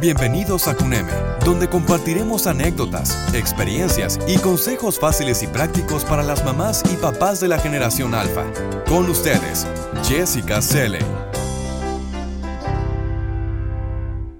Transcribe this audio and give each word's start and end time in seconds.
Bienvenidos 0.00 0.66
a 0.66 0.74
CUNEME, 0.74 1.12
donde 1.44 1.68
compartiremos 1.68 2.46
anécdotas, 2.46 3.34
experiencias 3.34 4.18
y 4.26 4.38
consejos 4.38 4.98
fáciles 4.98 5.42
y 5.42 5.46
prácticos 5.46 6.06
para 6.06 6.22
las 6.22 6.42
mamás 6.42 6.82
y 6.90 6.96
papás 6.96 7.38
de 7.38 7.48
la 7.48 7.58
generación 7.58 8.14
alfa. 8.14 8.50
Con 8.88 9.10
ustedes, 9.10 9.66
Jessica 10.02 10.62
Selle. 10.62 11.00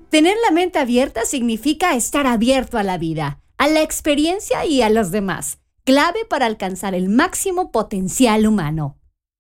Tener 0.09 0.35
la 0.43 0.51
mente 0.51 0.79
abierta 0.79 1.27
significa 1.27 1.95
estar 1.95 2.27
abierto 2.27 2.79
a 2.79 2.83
la 2.83 2.97
vida, 2.97 3.43
a 3.59 3.69
la 3.69 3.83
experiencia 3.83 4.65
y 4.65 4.81
a 4.81 4.89
los 4.89 5.11
demás, 5.11 5.59
clave 5.85 6.25
para 6.25 6.47
alcanzar 6.47 6.95
el 6.95 7.11
máximo 7.11 7.71
potencial 7.71 8.47
humano. 8.47 8.97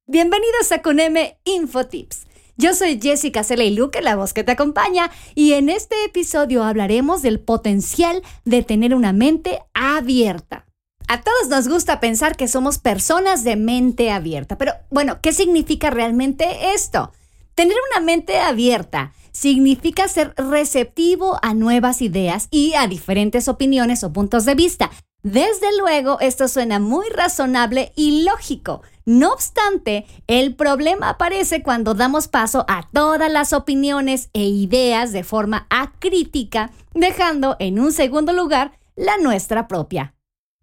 Bienvenidos 0.06 0.70
a 0.70 0.82
CUNEME 0.82 1.38
Infotips 1.44 2.26
yo 2.56 2.74
soy 2.74 3.00
Jessica 3.00 3.42
Luque, 3.70 4.02
la 4.02 4.16
voz 4.16 4.32
que 4.32 4.44
te 4.44 4.52
acompaña, 4.52 5.10
y 5.34 5.52
en 5.54 5.68
este 5.68 6.04
episodio 6.04 6.64
hablaremos 6.64 7.22
del 7.22 7.40
potencial 7.40 8.22
de 8.44 8.62
tener 8.62 8.94
una 8.94 9.12
mente 9.12 9.60
abierta. 9.74 10.66
A 11.08 11.22
todos 11.22 11.48
nos 11.48 11.66
gusta 11.66 11.98
pensar 11.98 12.36
que 12.36 12.46
somos 12.46 12.78
personas 12.78 13.42
de 13.42 13.56
mente 13.56 14.10
abierta, 14.10 14.56
pero 14.56 14.74
bueno, 14.90 15.20
¿qué 15.20 15.32
significa 15.32 15.90
realmente 15.90 16.72
esto? 16.74 17.12
Tener 17.56 17.76
una 17.90 18.00
mente 18.00 18.38
abierta 18.38 19.12
significa 19.32 20.06
ser 20.08 20.34
receptivo 20.36 21.38
a 21.42 21.54
nuevas 21.54 22.00
ideas 22.02 22.48
y 22.50 22.74
a 22.74 22.86
diferentes 22.86 23.48
opiniones 23.48 24.04
o 24.04 24.12
puntos 24.12 24.44
de 24.44 24.54
vista. 24.54 24.90
Desde 25.22 25.76
luego, 25.78 26.18
esto 26.20 26.48
suena 26.48 26.78
muy 26.78 27.06
razonable 27.10 27.92
y 27.94 28.22
lógico. 28.22 28.82
No 29.04 29.32
obstante, 29.32 30.06
el 30.26 30.54
problema 30.54 31.10
aparece 31.10 31.62
cuando 31.62 31.94
damos 31.94 32.28
paso 32.28 32.64
a 32.68 32.88
todas 32.92 33.30
las 33.30 33.52
opiniones 33.52 34.30
e 34.32 34.44
ideas 34.44 35.12
de 35.12 35.22
forma 35.22 35.66
acrítica, 35.68 36.70
dejando 36.94 37.56
en 37.58 37.78
un 37.78 37.92
segundo 37.92 38.32
lugar 38.32 38.72
la 38.96 39.18
nuestra 39.18 39.68
propia. 39.68 40.14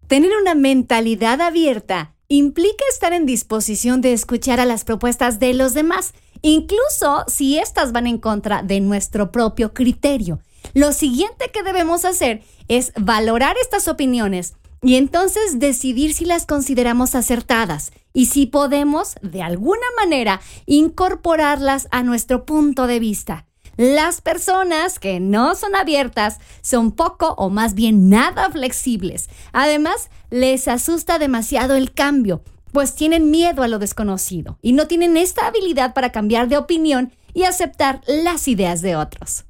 Tener 0.08 0.30
una 0.40 0.54
mentalidad 0.54 1.40
abierta 1.40 2.14
implica 2.26 2.84
estar 2.90 3.12
en 3.12 3.26
disposición 3.26 4.00
de 4.00 4.12
escuchar 4.12 4.58
a 4.58 4.64
las 4.64 4.84
propuestas 4.84 5.38
de 5.38 5.54
los 5.54 5.72
demás, 5.72 6.14
incluso 6.42 7.24
si 7.28 7.58
éstas 7.58 7.92
van 7.92 8.06
en 8.06 8.18
contra 8.18 8.62
de 8.62 8.80
nuestro 8.80 9.30
propio 9.30 9.72
criterio. 9.72 10.40
Lo 10.74 10.92
siguiente 10.92 11.50
que 11.52 11.62
debemos 11.62 12.04
hacer 12.04 12.42
es 12.68 12.92
valorar 12.96 13.56
estas 13.60 13.88
opiniones 13.88 14.54
y 14.82 14.96
entonces 14.96 15.58
decidir 15.58 16.14
si 16.14 16.24
las 16.24 16.46
consideramos 16.46 17.14
acertadas 17.14 17.92
y 18.12 18.26
si 18.26 18.46
podemos, 18.46 19.14
de 19.22 19.42
alguna 19.42 19.86
manera, 19.96 20.40
incorporarlas 20.66 21.88
a 21.90 22.02
nuestro 22.02 22.44
punto 22.44 22.86
de 22.86 23.00
vista. 23.00 23.46
Las 23.76 24.20
personas 24.20 24.98
que 24.98 25.20
no 25.20 25.54
son 25.54 25.76
abiertas 25.76 26.38
son 26.62 26.90
poco 26.90 27.34
o 27.38 27.48
más 27.48 27.74
bien 27.74 28.08
nada 28.08 28.50
flexibles. 28.50 29.30
Además, 29.52 30.10
les 30.30 30.66
asusta 30.66 31.20
demasiado 31.20 31.76
el 31.76 31.92
cambio, 31.92 32.42
pues 32.72 32.96
tienen 32.96 33.30
miedo 33.30 33.62
a 33.62 33.68
lo 33.68 33.78
desconocido 33.78 34.58
y 34.62 34.72
no 34.72 34.88
tienen 34.88 35.16
esta 35.16 35.46
habilidad 35.46 35.94
para 35.94 36.10
cambiar 36.10 36.48
de 36.48 36.56
opinión 36.56 37.12
y 37.34 37.44
aceptar 37.44 38.00
las 38.08 38.48
ideas 38.48 38.82
de 38.82 38.96
otros. 38.96 39.44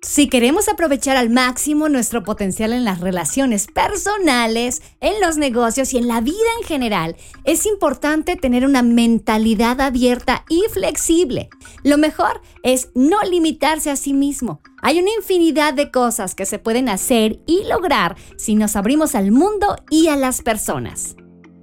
Si 0.00 0.28
queremos 0.28 0.68
aprovechar 0.68 1.16
al 1.16 1.28
máximo 1.28 1.88
nuestro 1.88 2.22
potencial 2.22 2.72
en 2.72 2.84
las 2.84 3.00
relaciones 3.00 3.66
personales, 3.66 4.80
en 5.00 5.20
los 5.20 5.38
negocios 5.38 5.92
y 5.92 5.98
en 5.98 6.06
la 6.06 6.20
vida 6.20 6.36
en 6.60 6.66
general, 6.66 7.16
es 7.42 7.66
importante 7.66 8.36
tener 8.36 8.64
una 8.64 8.82
mentalidad 8.82 9.80
abierta 9.80 10.44
y 10.48 10.62
flexible. 10.72 11.48
Lo 11.82 11.98
mejor 11.98 12.40
es 12.62 12.90
no 12.94 13.20
limitarse 13.22 13.90
a 13.90 13.96
sí 13.96 14.12
mismo. 14.12 14.60
Hay 14.82 15.00
una 15.00 15.10
infinidad 15.18 15.74
de 15.74 15.90
cosas 15.90 16.36
que 16.36 16.46
se 16.46 16.60
pueden 16.60 16.88
hacer 16.88 17.40
y 17.44 17.64
lograr 17.64 18.16
si 18.36 18.54
nos 18.54 18.76
abrimos 18.76 19.16
al 19.16 19.32
mundo 19.32 19.74
y 19.90 20.06
a 20.06 20.14
las 20.14 20.42
personas. 20.42 21.16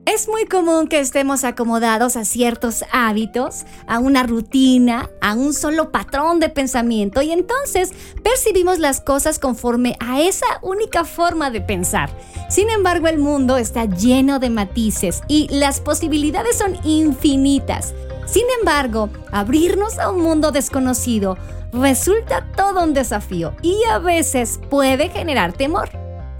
Es 0.05 0.29
muy 0.29 0.45
común 0.45 0.87
que 0.87 0.99
estemos 0.99 1.43
acomodados 1.43 2.15
a 2.15 2.25
ciertos 2.25 2.85
hábitos, 2.91 3.65
a 3.87 3.97
una 3.97 4.21
rutina, 4.21 5.09
a 5.19 5.33
un 5.33 5.51
solo 5.51 5.91
patrón 5.91 6.39
de 6.39 6.49
pensamiento 6.49 7.23
y 7.23 7.31
entonces 7.31 7.91
percibimos 8.23 8.77
las 8.77 9.01
cosas 9.01 9.39
conforme 9.39 9.97
a 9.99 10.21
esa 10.21 10.45
única 10.61 11.05
forma 11.05 11.49
de 11.49 11.61
pensar. 11.61 12.11
Sin 12.49 12.69
embargo, 12.69 13.07
el 13.07 13.17
mundo 13.17 13.57
está 13.57 13.85
lleno 13.85 14.37
de 14.37 14.51
matices 14.51 15.23
y 15.27 15.47
las 15.49 15.79
posibilidades 15.79 16.55
son 16.55 16.77
infinitas. 16.83 17.95
Sin 18.27 18.45
embargo, 18.59 19.09
abrirnos 19.31 19.97
a 19.97 20.11
un 20.11 20.21
mundo 20.21 20.51
desconocido 20.51 21.35
resulta 21.73 22.45
todo 22.55 22.83
un 22.83 22.93
desafío 22.93 23.55
y 23.63 23.75
a 23.89 23.97
veces 23.97 24.59
puede 24.69 25.09
generar 25.09 25.53
temor. 25.53 25.89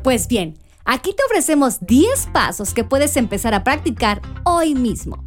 Pues 0.04 0.28
bien, 0.28 0.56
Aquí 0.88 1.16
te 1.16 1.24
ofrecemos 1.26 1.80
10 1.82 2.28
pasos 2.32 2.76
que 2.76 2.84
puedes 2.84 3.18
empezar 3.18 3.56
a 3.56 3.64
practicar 3.64 4.22
hoy 4.44 4.76
mismo. 4.76 5.26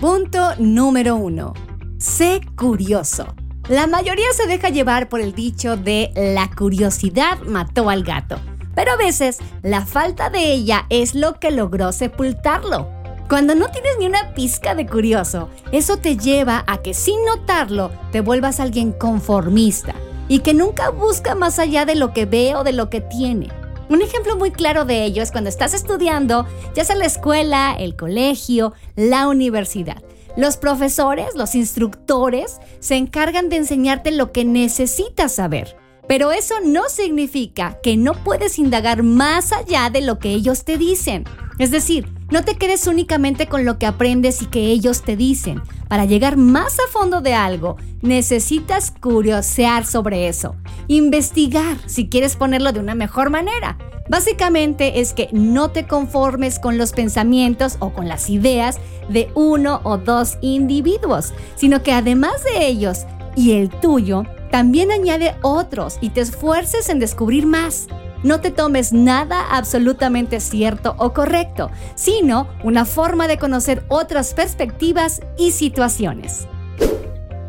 Punto 0.00 0.54
número 0.58 1.16
1. 1.16 1.52
Sé 1.98 2.40
curioso. 2.56 3.26
La 3.68 3.86
mayoría 3.86 4.32
se 4.32 4.46
deja 4.46 4.70
llevar 4.70 5.10
por 5.10 5.20
el 5.20 5.34
dicho 5.34 5.76
de 5.76 6.10
la 6.16 6.50
curiosidad 6.50 7.38
mató 7.42 7.90
al 7.90 8.02
gato, 8.02 8.40
pero 8.74 8.92
a 8.92 8.96
veces 8.96 9.40
la 9.62 9.84
falta 9.84 10.30
de 10.30 10.52
ella 10.52 10.86
es 10.88 11.14
lo 11.14 11.38
que 11.38 11.50
logró 11.50 11.92
sepultarlo. 11.92 12.88
Cuando 13.28 13.54
no 13.54 13.68
tienes 13.68 13.98
ni 13.98 14.06
una 14.06 14.32
pizca 14.32 14.74
de 14.74 14.86
curioso, 14.86 15.50
eso 15.70 15.98
te 15.98 16.16
lleva 16.16 16.64
a 16.66 16.78
que 16.78 16.94
sin 16.94 17.22
notarlo 17.26 17.90
te 18.10 18.22
vuelvas 18.22 18.58
alguien 18.58 18.92
conformista 18.92 19.94
y 20.28 20.38
que 20.38 20.54
nunca 20.54 20.88
busca 20.88 21.34
más 21.34 21.58
allá 21.58 21.84
de 21.84 21.94
lo 21.94 22.14
que 22.14 22.24
ve 22.24 22.54
o 22.56 22.64
de 22.64 22.72
lo 22.72 22.88
que 22.88 23.02
tiene. 23.02 23.50
Un 23.88 24.02
ejemplo 24.02 24.36
muy 24.36 24.50
claro 24.50 24.84
de 24.84 25.04
ello 25.04 25.22
es 25.22 25.30
cuando 25.30 25.50
estás 25.50 25.74
estudiando, 25.74 26.46
ya 26.74 26.84
sea 26.84 26.96
la 26.96 27.06
escuela, 27.06 27.76
el 27.78 27.96
colegio, 27.96 28.72
la 28.96 29.28
universidad. 29.28 30.02
Los 30.36 30.56
profesores, 30.56 31.34
los 31.36 31.54
instructores, 31.54 32.58
se 32.80 32.96
encargan 32.96 33.48
de 33.48 33.56
enseñarte 33.56 34.10
lo 34.10 34.32
que 34.32 34.44
necesitas 34.44 35.34
saber. 35.34 35.76
Pero 36.08 36.32
eso 36.32 36.54
no 36.64 36.88
significa 36.88 37.78
que 37.82 37.96
no 37.96 38.14
puedes 38.14 38.58
indagar 38.58 39.02
más 39.02 39.52
allá 39.52 39.90
de 39.90 40.00
lo 40.00 40.18
que 40.18 40.30
ellos 40.30 40.64
te 40.64 40.76
dicen. 40.76 41.24
Es 41.58 41.70
decir, 41.70 42.08
no 42.34 42.42
te 42.42 42.56
quedes 42.56 42.88
únicamente 42.88 43.46
con 43.46 43.64
lo 43.64 43.78
que 43.78 43.86
aprendes 43.86 44.42
y 44.42 44.46
que 44.46 44.62
ellos 44.66 45.02
te 45.02 45.14
dicen. 45.14 45.62
Para 45.86 46.04
llegar 46.04 46.36
más 46.36 46.80
a 46.80 46.90
fondo 46.90 47.20
de 47.20 47.32
algo, 47.32 47.76
necesitas 48.02 48.90
curiosear 48.90 49.86
sobre 49.86 50.26
eso, 50.26 50.56
investigar, 50.88 51.76
si 51.86 52.08
quieres 52.08 52.34
ponerlo 52.34 52.72
de 52.72 52.80
una 52.80 52.96
mejor 52.96 53.30
manera. 53.30 53.78
Básicamente 54.08 54.98
es 54.98 55.12
que 55.12 55.28
no 55.30 55.70
te 55.70 55.86
conformes 55.86 56.58
con 56.58 56.76
los 56.76 56.90
pensamientos 56.90 57.76
o 57.78 57.92
con 57.92 58.08
las 58.08 58.28
ideas 58.28 58.80
de 59.08 59.30
uno 59.36 59.80
o 59.84 59.96
dos 59.96 60.36
individuos, 60.40 61.34
sino 61.54 61.84
que 61.84 61.92
además 61.92 62.42
de 62.42 62.66
ellos 62.66 63.06
y 63.36 63.52
el 63.52 63.70
tuyo, 63.70 64.24
también 64.50 64.90
añade 64.90 65.36
otros 65.42 65.98
y 66.00 66.10
te 66.10 66.22
esfuerces 66.22 66.88
en 66.88 66.98
descubrir 66.98 67.46
más. 67.46 67.86
No 68.24 68.40
te 68.40 68.50
tomes 68.50 68.92
nada 68.92 69.54
absolutamente 69.54 70.40
cierto 70.40 70.96
o 70.98 71.12
correcto, 71.12 71.70
sino 71.94 72.48
una 72.64 72.86
forma 72.86 73.28
de 73.28 73.38
conocer 73.38 73.84
otras 73.88 74.32
perspectivas 74.32 75.20
y 75.36 75.52
situaciones. 75.52 76.48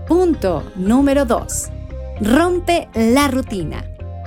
Punto 0.06 0.64
número 0.76 1.26
2. 1.26 1.70
Rompe 2.22 2.90
la 2.94 3.30
rutina. 3.30 3.86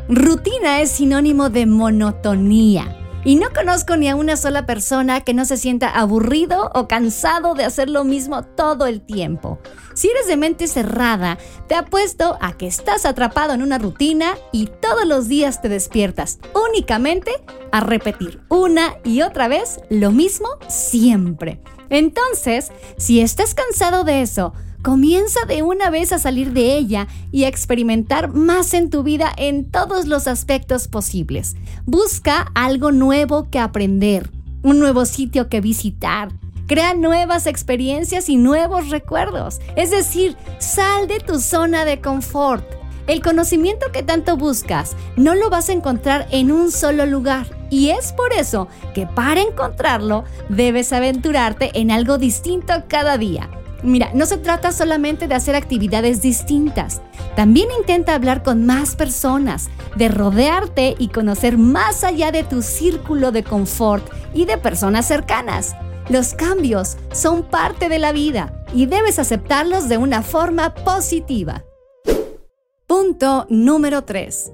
Rutina 0.08 0.80
es 0.80 0.90
sinónimo 0.90 1.50
de 1.50 1.66
monotonía. 1.66 2.97
Y 3.24 3.34
no 3.36 3.50
conozco 3.50 3.96
ni 3.96 4.08
a 4.08 4.16
una 4.16 4.36
sola 4.36 4.64
persona 4.64 5.22
que 5.22 5.34
no 5.34 5.44
se 5.44 5.56
sienta 5.56 5.88
aburrido 5.88 6.70
o 6.74 6.86
cansado 6.86 7.54
de 7.54 7.64
hacer 7.64 7.90
lo 7.90 8.04
mismo 8.04 8.44
todo 8.44 8.86
el 8.86 9.00
tiempo. 9.00 9.58
Si 9.94 10.08
eres 10.08 10.28
de 10.28 10.36
mente 10.36 10.68
cerrada, 10.68 11.38
te 11.66 11.74
apuesto 11.74 12.38
a 12.40 12.56
que 12.56 12.68
estás 12.68 13.04
atrapado 13.04 13.52
en 13.52 13.62
una 13.62 13.78
rutina 13.78 14.36
y 14.52 14.66
todos 14.66 15.04
los 15.04 15.26
días 15.26 15.60
te 15.60 15.68
despiertas 15.68 16.38
únicamente 16.68 17.32
a 17.72 17.80
repetir 17.80 18.40
una 18.48 18.96
y 19.04 19.22
otra 19.22 19.48
vez 19.48 19.80
lo 19.90 20.12
mismo 20.12 20.48
siempre. 20.68 21.60
Entonces, 21.90 22.70
si 22.96 23.20
estás 23.20 23.54
cansado 23.54 24.04
de 24.04 24.22
eso, 24.22 24.52
comienza 24.82 25.44
de 25.46 25.62
una 25.62 25.90
vez 25.90 26.12
a 26.12 26.18
salir 26.18 26.52
de 26.52 26.76
ella 26.76 27.08
y 27.32 27.44
a 27.44 27.48
experimentar 27.48 28.32
más 28.32 28.74
en 28.74 28.90
tu 28.90 29.02
vida 29.02 29.32
en 29.36 29.70
todos 29.70 30.06
los 30.06 30.26
aspectos 30.26 30.88
posibles. 30.88 31.56
Busca 31.84 32.50
algo 32.54 32.92
nuevo 32.92 33.48
que 33.50 33.58
aprender, 33.58 34.30
un 34.62 34.78
nuevo 34.78 35.04
sitio 35.04 35.48
que 35.48 35.60
visitar 35.60 36.30
Crea 36.68 36.92
nuevas 36.92 37.46
experiencias 37.46 38.28
y 38.28 38.36
nuevos 38.36 38.90
recuerdos. 38.90 39.58
Es 39.74 39.90
decir, 39.90 40.36
sal 40.58 41.08
de 41.08 41.18
tu 41.18 41.40
zona 41.40 41.86
de 41.86 42.02
confort. 42.02 42.62
El 43.06 43.22
conocimiento 43.22 43.90
que 43.90 44.02
tanto 44.02 44.36
buscas 44.36 44.94
no 45.16 45.34
lo 45.34 45.48
vas 45.48 45.70
a 45.70 45.72
encontrar 45.72 46.28
en 46.30 46.52
un 46.52 46.70
solo 46.70 47.06
lugar. 47.06 47.46
Y 47.70 47.88
es 47.88 48.12
por 48.12 48.34
eso 48.34 48.68
que 48.92 49.06
para 49.06 49.40
encontrarlo 49.40 50.24
debes 50.50 50.92
aventurarte 50.92 51.70
en 51.72 51.90
algo 51.90 52.18
distinto 52.18 52.74
cada 52.86 53.16
día. 53.16 53.48
Mira, 53.82 54.10
no 54.12 54.26
se 54.26 54.38
trata 54.38 54.72
solamente 54.72 55.28
de 55.28 55.34
hacer 55.34 55.54
actividades 55.54 56.20
distintas. 56.20 57.00
También 57.36 57.68
intenta 57.78 58.14
hablar 58.14 58.42
con 58.42 58.66
más 58.66 58.96
personas, 58.96 59.68
de 59.96 60.08
rodearte 60.08 60.96
y 60.98 61.08
conocer 61.08 61.58
más 61.58 62.02
allá 62.02 62.32
de 62.32 62.42
tu 62.42 62.62
círculo 62.62 63.30
de 63.30 63.44
confort 63.44 64.04
y 64.34 64.44
de 64.46 64.58
personas 64.58 65.06
cercanas. 65.06 65.76
Los 66.08 66.34
cambios 66.34 66.96
son 67.12 67.44
parte 67.44 67.88
de 67.88 67.98
la 67.98 68.12
vida 68.12 68.64
y 68.72 68.86
debes 68.86 69.18
aceptarlos 69.18 69.88
de 69.88 69.98
una 69.98 70.22
forma 70.22 70.74
positiva. 70.74 71.64
Punto 72.86 73.46
número 73.50 74.02
3. 74.02 74.52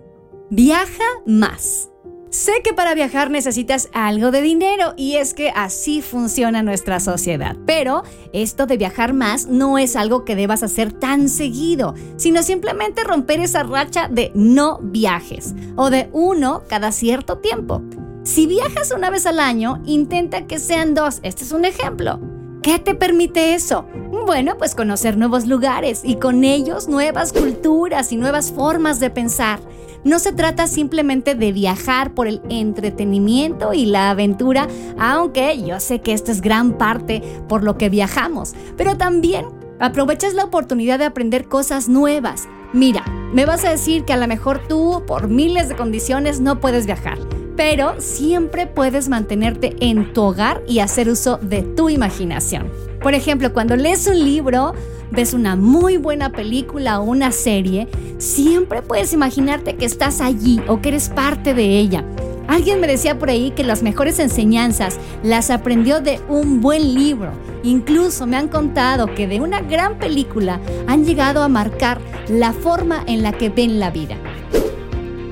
Viaja 0.51 1.05
más. 1.25 1.94
Sé 2.35 2.63
que 2.65 2.75
para 2.75 2.95
viajar 2.95 3.31
necesitas 3.31 3.89
algo 3.93 4.33
de 4.33 4.43
dinero 4.43 4.95
y 4.97 5.19
es 5.19 5.35
que 5.35 5.51
así 5.51 6.03
funciona 6.03 6.65
nuestra 6.65 6.99
sociedad. 6.99 7.55
Pero 7.65 8.03
esto 8.33 8.67
de 8.67 8.77
viajar 8.77 9.13
más 9.13 9.47
no 9.47 9.79
es 9.79 9.95
algo 9.95 10.25
que 10.25 10.35
debas 10.35 10.65
hacer 10.65 10.91
tan 10.91 11.29
seguido, 11.29 11.95
sino 12.17 12.43
simplemente 12.43 13.05
romper 13.05 13.39
esa 13.39 13.63
racha 13.63 14.09
de 14.09 14.33
no 14.35 14.81
viajes 14.83 15.55
o 15.77 15.91
de 15.91 16.09
uno 16.11 16.65
cada 16.69 16.91
cierto 16.91 17.39
tiempo. 17.39 17.83
Si 18.25 18.49
viajas 18.49 18.91
una 18.91 19.11
vez 19.11 19.27
al 19.27 19.39
año, 19.39 19.81
intenta 19.87 20.49
que 20.49 20.59
sean 20.59 20.95
dos. 20.95 21.21
Este 21.23 21.45
es 21.45 21.53
un 21.53 21.65
ejemplo. 21.65 22.19
¿Qué 22.65 22.81
te 22.81 22.97
permite 22.97 23.55
eso? 23.55 23.87
Bueno, 24.27 24.59
pues 24.59 24.75
conocer 24.75 25.17
nuevos 25.17 25.47
lugares 25.47 26.01
y 26.03 26.17
con 26.17 26.43
ellos 26.43 26.89
nuevas 26.89 27.33
culturas 27.33 28.11
y 28.11 28.17
nuevas 28.17 28.51
formas 28.51 28.99
de 28.99 29.11
pensar. 29.11 29.61
No 30.05 30.19
se 30.19 30.33
trata 30.33 30.67
simplemente 30.67 31.35
de 31.35 31.51
viajar 31.51 32.13
por 32.13 32.29
el 32.29 32.43
entretenimiento 32.51 33.73
y 33.73 33.87
la 33.87 34.11
aventura, 34.11 34.69
aunque 34.99 35.63
yo 35.63 35.81
sé 35.81 36.03
que 36.03 36.13
esto 36.13 36.31
es 36.31 36.43
gran 36.43 36.77
parte 36.77 37.23
por 37.49 37.65
lo 37.65 37.79
que 37.79 37.89
viajamos, 37.89 38.55
pero 38.77 38.99
también 38.99 39.47
aprovechas 39.81 40.35
la 40.35 40.45
oportunidad 40.45 40.99
de 40.99 41.07
aprender 41.07 41.49
cosas 41.49 41.89
nuevas. 41.89 42.49
Mira, 42.75 43.03
me 43.33 43.47
vas 43.47 43.65
a 43.65 43.71
decir 43.71 44.05
que 44.05 44.13
a 44.13 44.19
lo 44.19 44.29
mejor 44.29 44.61
tú 44.69 45.03
por 45.07 45.29
miles 45.29 45.71
de 45.71 45.77
condiciones 45.77 46.39
no 46.39 46.61
puedes 46.61 46.85
viajar, 46.85 47.19
pero 47.57 47.95
siempre 47.99 48.67
puedes 48.67 49.09
mantenerte 49.09 49.75
en 49.81 50.13
tu 50.13 50.23
hogar 50.23 50.63
y 50.69 50.81
hacer 50.81 51.09
uso 51.09 51.39
de 51.39 51.63
tu 51.63 51.89
imaginación. 51.89 52.71
Por 53.03 53.15
ejemplo, 53.15 53.53
cuando 53.55 53.77
lees 53.77 54.07
un 54.07 54.23
libro, 54.23 54.75
ves 55.11 55.35
una 55.35 55.57
muy 55.57 55.97
buena 55.97 56.31
película 56.31 57.01
o 57.01 57.05
una 57.05 57.33
serie, 57.33 57.89
siempre 58.19 58.83
puedes 58.83 59.13
imaginarte 59.13 59.77
que 59.77 59.85
estás 59.85 60.21
allí 60.21 60.61
o 60.69 60.81
que 60.81 60.91
eres 60.91 61.09
parte 61.09 61.55
de 61.55 61.79
ella. 61.79 62.05
Alguien 62.47 62.81
me 62.81 62.87
decía 62.87 63.19
por 63.19 63.31
ahí 63.31 63.53
que 63.53 63.65
las 63.65 63.83
mejores 63.83 64.19
enseñanzas 64.19 64.99
las 65.23 65.51
aprendió 65.51 66.01
de 66.01 66.21
un 66.29 66.61
buen 66.61 66.95
libro. 66.95 67.33
Incluso 67.63 68.27
me 68.27 68.37
han 68.37 68.49
contado 68.49 69.15
que 69.15 69.27
de 69.27 69.41
una 69.41 69.61
gran 69.63 69.99
película 69.99 70.61
han 70.87 71.05
llegado 71.05 71.43
a 71.43 71.49
marcar 71.49 72.01
la 72.29 72.53
forma 72.53 73.03
en 73.07 73.23
la 73.23 73.33
que 73.33 73.49
ven 73.49 73.81
la 73.81 73.91
vida. 73.91 74.17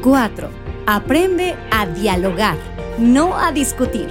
4. 0.02 0.48
Aprende 0.86 1.54
a 1.70 1.86
dialogar, 1.86 2.56
no 2.98 3.36
a 3.36 3.52
discutir. 3.52 4.08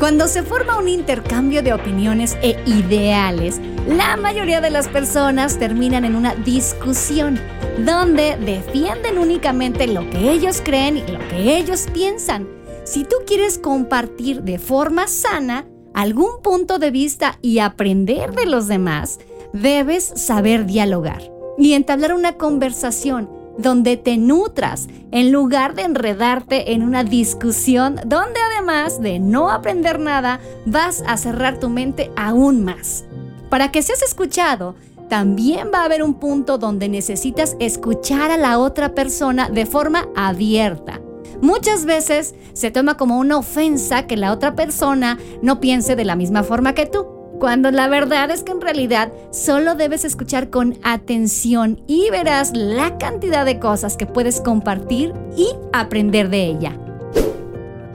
Cuando 0.00 0.28
se 0.28 0.42
forma 0.42 0.78
un 0.78 0.88
intercambio 0.88 1.62
de 1.62 1.74
opiniones 1.74 2.38
e 2.40 2.58
ideales, 2.64 3.60
la 3.86 4.16
mayoría 4.16 4.62
de 4.62 4.70
las 4.70 4.88
personas 4.88 5.58
terminan 5.58 6.06
en 6.06 6.16
una 6.16 6.34
discusión 6.34 7.38
donde 7.84 8.38
defienden 8.38 9.18
únicamente 9.18 9.86
lo 9.86 10.08
que 10.08 10.32
ellos 10.32 10.62
creen 10.64 10.96
y 10.96 11.02
lo 11.02 11.18
que 11.28 11.58
ellos 11.58 11.86
piensan. 11.92 12.48
Si 12.84 13.04
tú 13.04 13.16
quieres 13.26 13.58
compartir 13.58 14.42
de 14.42 14.58
forma 14.58 15.06
sana 15.06 15.66
algún 15.92 16.40
punto 16.42 16.78
de 16.78 16.90
vista 16.90 17.38
y 17.42 17.58
aprender 17.58 18.32
de 18.32 18.46
los 18.46 18.68
demás, 18.68 19.18
debes 19.52 20.04
saber 20.16 20.64
dialogar 20.64 21.30
y 21.58 21.74
entablar 21.74 22.14
una 22.14 22.38
conversación 22.38 23.28
donde 23.60 23.96
te 23.96 24.16
nutras 24.16 24.88
en 25.10 25.32
lugar 25.32 25.74
de 25.74 25.82
enredarte 25.82 26.72
en 26.72 26.82
una 26.82 27.04
discusión 27.04 27.96
donde 28.06 28.40
además 28.52 29.00
de 29.00 29.18
no 29.18 29.50
aprender 29.50 29.98
nada 29.98 30.40
vas 30.66 31.02
a 31.06 31.16
cerrar 31.16 31.58
tu 31.58 31.68
mente 31.68 32.10
aún 32.16 32.64
más. 32.64 33.04
Para 33.48 33.72
que 33.72 33.82
seas 33.82 34.02
escuchado, 34.02 34.74
también 35.08 35.70
va 35.74 35.80
a 35.80 35.84
haber 35.84 36.02
un 36.02 36.14
punto 36.14 36.56
donde 36.56 36.88
necesitas 36.88 37.56
escuchar 37.58 38.30
a 38.30 38.36
la 38.36 38.58
otra 38.58 38.94
persona 38.94 39.48
de 39.50 39.66
forma 39.66 40.08
abierta. 40.14 41.00
Muchas 41.42 41.84
veces 41.84 42.34
se 42.52 42.70
toma 42.70 42.96
como 42.96 43.18
una 43.18 43.38
ofensa 43.38 44.06
que 44.06 44.16
la 44.16 44.32
otra 44.32 44.54
persona 44.54 45.18
no 45.42 45.58
piense 45.58 45.96
de 45.96 46.04
la 46.04 46.14
misma 46.14 46.42
forma 46.44 46.74
que 46.74 46.86
tú, 46.86 47.06
cuando 47.40 47.70
la 47.70 47.88
verdad 47.88 48.30
es 48.30 48.44
que 48.44 48.52
en 48.52 48.60
realidad 48.60 49.10
solo 49.32 49.74
debes 49.74 50.04
escuchar 50.04 50.50
con 50.50 50.78
atención 50.82 51.82
y 51.88 52.08
verás 52.10 52.52
la 52.54 52.98
cantidad 52.98 53.44
de 53.44 53.58
cosas 53.58 53.96
que 53.96 54.06
puedes 54.06 54.40
compartir 54.42 55.14
y 55.36 55.48
aprender 55.72 56.28
de 56.28 56.44
ella. 56.44 56.78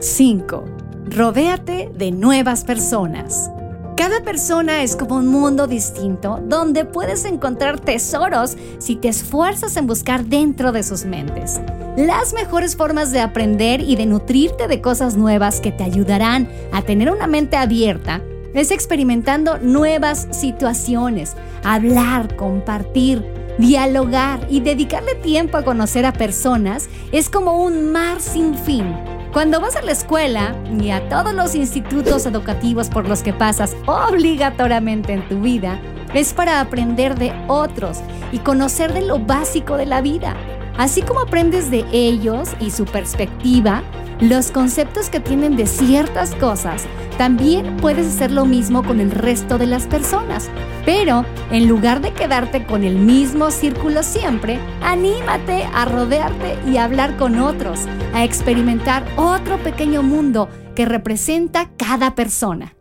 5. 0.00 0.64
Rodéate 1.06 1.90
de 1.94 2.10
nuevas 2.10 2.64
personas. 2.64 3.50
Cada 3.96 4.22
persona 4.22 4.82
es 4.82 4.96
como 4.96 5.16
un 5.16 5.28
mundo 5.28 5.66
distinto 5.68 6.40
donde 6.44 6.84
puedes 6.84 7.24
encontrar 7.24 7.80
tesoros 7.80 8.56
si 8.78 8.96
te 8.96 9.08
esfuerzas 9.08 9.76
en 9.76 9.86
buscar 9.86 10.26
dentro 10.26 10.72
de 10.72 10.82
sus 10.82 11.06
mentes. 11.06 11.60
Las 11.96 12.34
mejores 12.34 12.76
formas 12.76 13.12
de 13.12 13.20
aprender 13.20 13.80
y 13.80 13.96
de 13.96 14.04
nutrirte 14.04 14.66
de 14.66 14.82
cosas 14.82 15.16
nuevas 15.16 15.60
que 15.60 15.72
te 15.72 15.84
ayudarán 15.84 16.50
a 16.72 16.82
tener 16.82 17.10
una 17.10 17.26
mente 17.26 17.56
abierta 17.56 18.20
es 18.56 18.72
experimentando 18.72 19.58
nuevas 19.58 20.26
situaciones, 20.32 21.36
hablar, 21.62 22.34
compartir, 22.36 23.24
dialogar 23.58 24.40
y 24.50 24.60
dedicarle 24.60 25.14
tiempo 25.14 25.56
a 25.56 25.64
conocer 25.64 26.04
a 26.04 26.12
personas 26.12 26.88
es 27.12 27.30
como 27.30 27.62
un 27.62 27.92
mar 27.92 28.20
sin 28.20 28.54
fin 28.54 28.94
cuando 29.36 29.60
vas 29.60 29.76
a 29.76 29.82
la 29.82 29.92
escuela 29.92 30.56
y 30.80 30.88
a 30.88 31.10
todos 31.10 31.34
los 31.34 31.54
institutos 31.54 32.24
educativos 32.24 32.88
por 32.88 33.06
los 33.06 33.22
que 33.22 33.34
pasas 33.34 33.76
obligatoriamente 33.84 35.12
en 35.12 35.28
tu 35.28 35.42
vida, 35.42 35.78
es 36.14 36.32
para 36.32 36.58
aprender 36.58 37.18
de 37.18 37.34
otros 37.46 37.98
y 38.32 38.38
conocer 38.38 38.94
de 38.94 39.02
lo 39.02 39.18
básico 39.18 39.76
de 39.76 39.84
la 39.84 40.00
vida. 40.00 40.34
Así 40.78 41.02
como 41.02 41.20
aprendes 41.20 41.70
de 41.70 41.84
ellos 41.92 42.48
y 42.60 42.70
su 42.70 42.86
perspectiva, 42.86 43.82
los 44.20 44.50
conceptos 44.50 45.10
que 45.10 45.20
tienen 45.20 45.56
de 45.56 45.66
ciertas 45.66 46.34
cosas, 46.34 46.84
también 47.18 47.76
puedes 47.78 48.06
hacer 48.06 48.30
lo 48.30 48.44
mismo 48.44 48.82
con 48.82 49.00
el 49.00 49.10
resto 49.10 49.58
de 49.58 49.66
las 49.66 49.86
personas. 49.86 50.50
Pero 50.84 51.24
en 51.50 51.66
lugar 51.68 52.00
de 52.00 52.12
quedarte 52.12 52.66
con 52.66 52.84
el 52.84 52.96
mismo 52.96 53.50
círculo 53.50 54.02
siempre, 54.02 54.58
anímate 54.82 55.64
a 55.74 55.84
rodearte 55.84 56.58
y 56.70 56.76
hablar 56.76 57.16
con 57.16 57.38
otros, 57.38 57.80
a 58.14 58.24
experimentar 58.24 59.04
otro 59.16 59.58
pequeño 59.58 60.02
mundo 60.02 60.48
que 60.74 60.84
representa 60.84 61.70
cada 61.76 62.14
persona. 62.14 62.76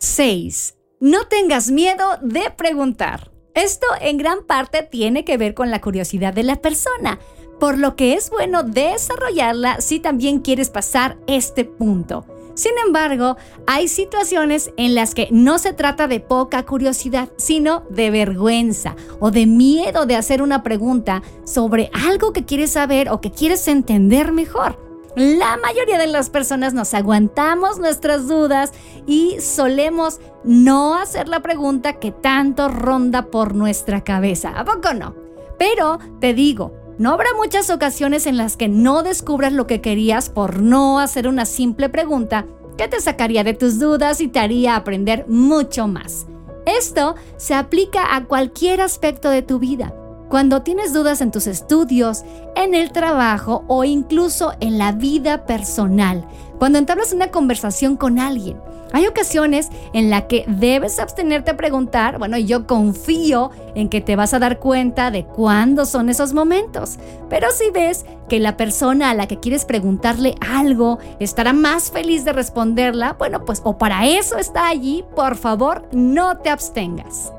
6. 0.00 0.74
No 1.00 1.26
tengas 1.26 1.70
miedo 1.70 2.04
de 2.22 2.50
preguntar. 2.56 3.30
Esto 3.54 3.86
en 4.00 4.18
gran 4.18 4.46
parte 4.46 4.82
tiene 4.82 5.24
que 5.24 5.36
ver 5.36 5.54
con 5.54 5.70
la 5.70 5.80
curiosidad 5.80 6.32
de 6.32 6.44
la 6.44 6.56
persona, 6.56 7.18
por 7.58 7.78
lo 7.78 7.96
que 7.96 8.14
es 8.14 8.30
bueno 8.30 8.62
desarrollarla 8.62 9.80
si 9.80 10.00
también 10.00 10.40
quieres 10.40 10.70
pasar 10.70 11.18
este 11.26 11.64
punto. 11.64 12.24
Sin 12.58 12.72
embargo, 12.84 13.36
hay 13.68 13.86
situaciones 13.86 14.72
en 14.76 14.96
las 14.96 15.14
que 15.14 15.28
no 15.30 15.60
se 15.60 15.72
trata 15.72 16.08
de 16.08 16.18
poca 16.18 16.66
curiosidad, 16.66 17.28
sino 17.36 17.84
de 17.88 18.10
vergüenza 18.10 18.96
o 19.20 19.30
de 19.30 19.46
miedo 19.46 20.06
de 20.06 20.16
hacer 20.16 20.42
una 20.42 20.64
pregunta 20.64 21.22
sobre 21.44 21.88
algo 21.92 22.32
que 22.32 22.44
quieres 22.44 22.72
saber 22.72 23.10
o 23.10 23.20
que 23.20 23.30
quieres 23.30 23.68
entender 23.68 24.32
mejor. 24.32 24.88
La 25.14 25.56
mayoría 25.56 25.98
de 25.98 26.08
las 26.08 26.30
personas 26.30 26.74
nos 26.74 26.94
aguantamos 26.94 27.78
nuestras 27.78 28.26
dudas 28.26 28.72
y 29.06 29.40
solemos 29.40 30.20
no 30.42 30.96
hacer 30.96 31.28
la 31.28 31.40
pregunta 31.40 31.94
que 31.94 32.10
tanto 32.10 32.68
ronda 32.68 33.26
por 33.26 33.54
nuestra 33.54 34.02
cabeza. 34.02 34.50
¿A 34.58 34.64
poco 34.64 34.94
no? 34.94 35.14
Pero 35.58 36.00
te 36.20 36.34
digo, 36.34 36.72
no 36.98 37.12
habrá 37.12 37.28
muchas 37.36 37.70
ocasiones 37.70 38.26
en 38.26 38.36
las 38.36 38.56
que 38.56 38.68
no 38.68 39.02
descubras 39.02 39.52
lo 39.52 39.66
que 39.66 39.80
querías 39.80 40.30
por 40.30 40.60
no 40.60 40.98
hacer 40.98 41.28
una 41.28 41.46
simple 41.46 41.88
pregunta 41.88 42.46
que 42.76 42.88
te 42.88 43.00
sacaría 43.00 43.44
de 43.44 43.54
tus 43.54 43.78
dudas 43.78 44.20
y 44.20 44.28
te 44.28 44.40
haría 44.40 44.76
aprender 44.76 45.26
mucho 45.28 45.88
más. 45.88 46.26
Esto 46.66 47.14
se 47.36 47.54
aplica 47.54 48.14
a 48.14 48.24
cualquier 48.24 48.80
aspecto 48.80 49.30
de 49.30 49.42
tu 49.42 49.58
vida 49.58 49.94
cuando 50.28 50.62
tienes 50.62 50.92
dudas 50.92 51.20
en 51.20 51.30
tus 51.30 51.46
estudios, 51.46 52.22
en 52.54 52.74
el 52.74 52.92
trabajo 52.92 53.64
o 53.66 53.84
incluso 53.84 54.52
en 54.60 54.76
la 54.76 54.92
vida 54.92 55.46
personal, 55.46 56.26
cuando 56.58 56.78
entablas 56.78 57.12
una 57.12 57.30
conversación 57.30 57.96
con 57.96 58.18
alguien. 58.18 58.60
Hay 58.92 59.06
ocasiones 59.06 59.68
en 59.92 60.08
las 60.08 60.24
que 60.24 60.44
debes 60.46 60.98
abstenerte 60.98 61.50
a 61.50 61.56
preguntar, 61.56 62.18
bueno, 62.18 62.38
yo 62.38 62.66
confío 62.66 63.50
en 63.74 63.88
que 63.88 64.00
te 64.00 64.16
vas 64.16 64.32
a 64.32 64.38
dar 64.38 64.58
cuenta 64.58 65.10
de 65.10 65.24
cuándo 65.24 65.84
son 65.84 66.08
esos 66.08 66.32
momentos. 66.32 66.98
Pero 67.28 67.50
si 67.50 67.70
ves 67.70 68.06
que 68.28 68.40
la 68.40 68.56
persona 68.56 69.10
a 69.10 69.14
la 69.14 69.26
que 69.26 69.38
quieres 69.38 69.64
preguntarle 69.64 70.34
algo 70.40 70.98
estará 71.20 71.52
más 71.52 71.90
feliz 71.90 72.24
de 72.24 72.32
responderla, 72.32 73.14
bueno, 73.18 73.44
pues 73.44 73.60
o 73.64 73.76
para 73.76 74.06
eso 74.06 74.38
está 74.38 74.68
allí, 74.68 75.04
por 75.14 75.36
favor, 75.36 75.86
no 75.92 76.38
te 76.38 76.48
abstengas. 76.48 77.32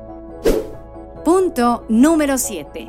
Punto 1.24 1.84
número 1.88 2.38
7. 2.38 2.88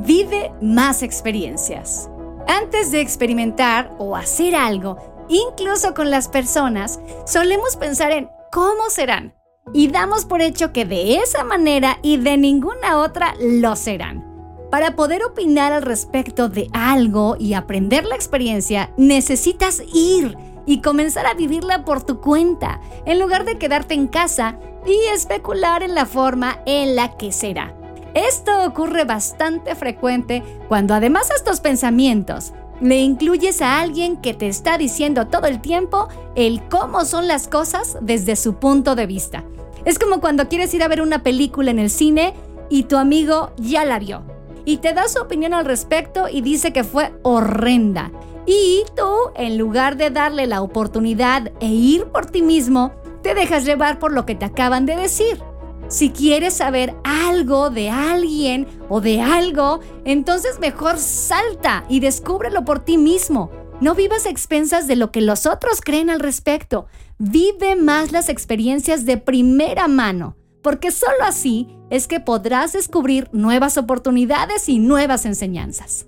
Vive 0.00 0.52
más 0.60 1.02
experiencias. 1.02 2.10
Antes 2.46 2.90
de 2.90 3.00
experimentar 3.00 3.90
o 3.98 4.14
hacer 4.14 4.54
algo, 4.54 5.13
incluso 5.28 5.94
con 5.94 6.10
las 6.10 6.28
personas, 6.28 7.00
solemos 7.26 7.76
pensar 7.76 8.12
en 8.12 8.28
cómo 8.50 8.90
serán 8.90 9.34
y 9.72 9.88
damos 9.88 10.24
por 10.24 10.42
hecho 10.42 10.72
que 10.72 10.84
de 10.84 11.16
esa 11.16 11.44
manera 11.44 11.98
y 12.02 12.18
de 12.18 12.36
ninguna 12.36 12.98
otra 12.98 13.34
lo 13.40 13.76
serán. 13.76 14.24
Para 14.70 14.96
poder 14.96 15.24
opinar 15.24 15.72
al 15.72 15.82
respecto 15.82 16.48
de 16.48 16.68
algo 16.72 17.36
y 17.38 17.54
aprender 17.54 18.04
la 18.04 18.16
experiencia, 18.16 18.92
necesitas 18.96 19.82
ir 19.92 20.36
y 20.66 20.80
comenzar 20.80 21.26
a 21.26 21.34
vivirla 21.34 21.84
por 21.84 22.02
tu 22.02 22.20
cuenta, 22.20 22.80
en 23.04 23.20
lugar 23.20 23.44
de 23.44 23.58
quedarte 23.58 23.94
en 23.94 24.08
casa 24.08 24.58
y 24.86 24.96
especular 25.12 25.82
en 25.82 25.94
la 25.94 26.06
forma 26.06 26.58
en 26.66 26.96
la 26.96 27.16
que 27.16 27.32
será. 27.32 27.74
Esto 28.14 28.64
ocurre 28.64 29.04
bastante 29.04 29.74
frecuente 29.74 30.42
cuando 30.68 30.94
además 30.94 31.30
estos 31.34 31.60
pensamientos 31.60 32.52
le 32.84 32.98
incluyes 32.98 33.62
a 33.62 33.80
alguien 33.80 34.18
que 34.18 34.34
te 34.34 34.46
está 34.46 34.76
diciendo 34.76 35.26
todo 35.26 35.46
el 35.46 35.62
tiempo 35.62 36.08
el 36.36 36.62
cómo 36.68 37.06
son 37.06 37.26
las 37.26 37.48
cosas 37.48 37.96
desde 38.02 38.36
su 38.36 38.56
punto 38.56 38.94
de 38.94 39.06
vista. 39.06 39.42
Es 39.86 39.98
como 39.98 40.20
cuando 40.20 40.48
quieres 40.48 40.74
ir 40.74 40.82
a 40.82 40.88
ver 40.88 41.00
una 41.00 41.22
película 41.22 41.70
en 41.70 41.78
el 41.78 41.88
cine 41.88 42.34
y 42.68 42.82
tu 42.82 42.98
amigo 42.98 43.52
ya 43.56 43.86
la 43.86 43.98
vio 43.98 44.22
y 44.66 44.78
te 44.78 44.92
da 44.92 45.08
su 45.08 45.18
opinión 45.20 45.54
al 45.54 45.64
respecto 45.64 46.28
y 46.30 46.42
dice 46.42 46.74
que 46.74 46.84
fue 46.84 47.14
horrenda. 47.22 48.12
Y 48.44 48.82
tú, 48.94 49.30
en 49.34 49.56
lugar 49.56 49.96
de 49.96 50.10
darle 50.10 50.46
la 50.46 50.60
oportunidad 50.60 51.52
e 51.60 51.68
ir 51.68 52.04
por 52.06 52.26
ti 52.26 52.42
mismo, 52.42 52.92
te 53.22 53.34
dejas 53.34 53.64
llevar 53.64 53.98
por 53.98 54.12
lo 54.12 54.26
que 54.26 54.34
te 54.34 54.44
acaban 54.44 54.84
de 54.84 54.96
decir. 54.96 55.42
Si 55.88 56.10
quieres 56.10 56.54
saber 56.54 56.94
algo 57.04 57.70
de 57.70 57.90
alguien 57.90 58.66
o 58.88 59.00
de 59.00 59.20
algo, 59.20 59.80
entonces 60.04 60.58
mejor 60.58 60.98
salta 60.98 61.84
y 61.88 62.00
descúbrelo 62.00 62.64
por 62.64 62.80
ti 62.80 62.96
mismo. 62.98 63.50
No 63.80 63.94
vivas 63.94 64.26
expensas 64.26 64.86
de 64.86 64.96
lo 64.96 65.10
que 65.10 65.20
los 65.20 65.46
otros 65.46 65.80
creen 65.80 66.10
al 66.10 66.20
respecto. 66.20 66.86
Vive 67.18 67.76
más 67.76 68.12
las 68.12 68.28
experiencias 68.28 69.04
de 69.04 69.18
primera 69.18 69.88
mano, 69.88 70.36
porque 70.62 70.90
solo 70.90 71.22
así 71.22 71.68
es 71.90 72.08
que 72.08 72.20
podrás 72.20 72.72
descubrir 72.72 73.28
nuevas 73.32 73.76
oportunidades 73.76 74.68
y 74.68 74.78
nuevas 74.78 75.26
enseñanzas. 75.26 76.06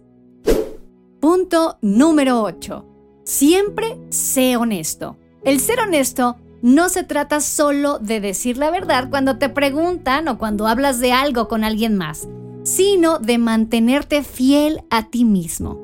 Punto 1.21 1.79
número 1.83 2.43
8. 2.43 2.87
Siempre 3.25 3.99
sé 4.09 4.57
honesto. 4.57 5.17
El 5.45 5.61
ser 5.61 5.81
honesto 5.81 6.37
no 6.63 6.89
se 6.89 7.05
trata 7.05 7.41
solo 7.41 7.99
de 7.99 8.21
decir 8.21 8.57
la 8.57 8.71
verdad 8.71 9.09
cuando 9.11 9.39
te 9.39 9.49
preguntan 9.49 10.29
o 10.29 10.39
cuando 10.39 10.67
hablas 10.67 11.01
de 11.01 11.13
algo 11.13 11.49
con 11.49 11.65
alguien 11.65 11.97
más, 11.97 12.29
sino 12.65 13.19
de 13.19 13.39
mantenerte 13.39 14.23
fiel 14.23 14.83
a 14.91 15.09
ti 15.09 15.25
mismo. 15.25 15.81